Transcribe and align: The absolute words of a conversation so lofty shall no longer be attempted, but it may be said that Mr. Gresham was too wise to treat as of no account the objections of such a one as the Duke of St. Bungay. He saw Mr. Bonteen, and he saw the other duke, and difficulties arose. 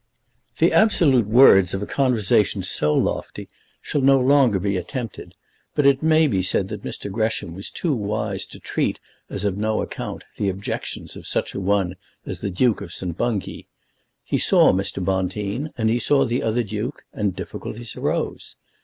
The 0.57 0.73
absolute 0.73 1.27
words 1.27 1.75
of 1.75 1.83
a 1.83 1.85
conversation 1.85 2.63
so 2.63 2.91
lofty 2.91 3.47
shall 3.83 4.01
no 4.01 4.19
longer 4.19 4.57
be 4.57 4.75
attempted, 4.75 5.35
but 5.75 5.85
it 5.85 6.01
may 6.01 6.25
be 6.25 6.41
said 6.41 6.69
that 6.69 6.81
Mr. 6.81 7.11
Gresham 7.11 7.53
was 7.53 7.69
too 7.69 7.93
wise 7.93 8.47
to 8.47 8.59
treat 8.59 8.99
as 9.29 9.45
of 9.45 9.57
no 9.59 9.79
account 9.79 10.23
the 10.37 10.49
objections 10.49 11.15
of 11.15 11.27
such 11.27 11.53
a 11.53 11.59
one 11.61 11.97
as 12.25 12.41
the 12.41 12.49
Duke 12.49 12.81
of 12.81 12.91
St. 12.91 13.15
Bungay. 13.15 13.67
He 14.23 14.39
saw 14.39 14.73
Mr. 14.73 15.05
Bonteen, 15.05 15.69
and 15.77 15.87
he 15.87 15.99
saw 15.99 16.25
the 16.25 16.41
other 16.41 16.63
duke, 16.63 17.03
and 17.13 17.35
difficulties 17.35 17.95
arose. 17.95 18.55